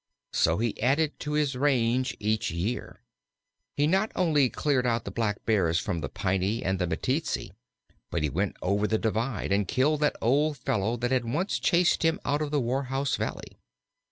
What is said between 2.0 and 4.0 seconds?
each year. He